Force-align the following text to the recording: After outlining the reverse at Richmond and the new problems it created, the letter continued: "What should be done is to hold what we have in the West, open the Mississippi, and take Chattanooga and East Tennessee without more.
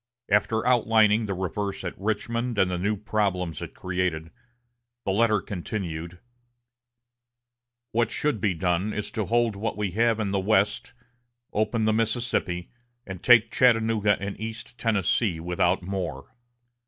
After 0.29 0.65
outlining 0.65 1.27
the 1.27 1.35
reverse 1.35 1.83
at 1.83 1.95
Richmond 1.95 2.57
and 2.57 2.71
the 2.71 2.79
new 2.79 2.97
problems 2.97 3.61
it 3.61 3.75
created, 3.75 4.31
the 5.05 5.11
letter 5.11 5.39
continued: 5.41 6.17
"What 7.91 8.09
should 8.09 8.41
be 8.41 8.55
done 8.55 8.93
is 8.93 9.11
to 9.11 9.25
hold 9.25 9.55
what 9.55 9.77
we 9.77 9.91
have 9.91 10.19
in 10.19 10.31
the 10.31 10.39
West, 10.39 10.93
open 11.53 11.85
the 11.85 11.93
Mississippi, 11.93 12.71
and 13.05 13.21
take 13.21 13.51
Chattanooga 13.51 14.17
and 14.19 14.39
East 14.39 14.79
Tennessee 14.79 15.39
without 15.39 15.83
more. 15.83 16.35